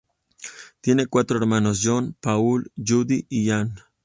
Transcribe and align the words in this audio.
Tiene 0.81 1.05
cuatro 1.05 1.37
hermanos: 1.37 1.81
John, 1.83 2.15
Paul, 2.21 2.71
Judy 2.75 3.27
y 3.29 3.51
Anne. 3.51 3.75